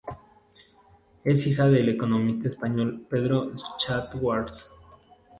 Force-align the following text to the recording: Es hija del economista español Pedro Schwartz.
Es 1.23 1.45
hija 1.45 1.67
del 1.69 1.87
economista 1.89 2.49
español 2.49 3.05
Pedro 3.07 3.51
Schwartz. 3.55 4.67